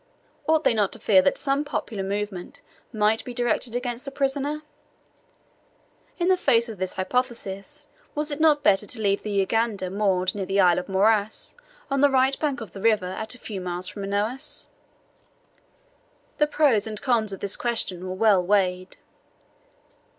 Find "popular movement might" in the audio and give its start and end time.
1.63-3.23